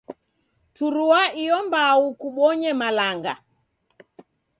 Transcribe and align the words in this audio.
Turua 0.75 1.21
iyo 1.41 1.57
mbao 1.67 2.05
kubonye 2.19 2.71
malanga. 2.81 3.33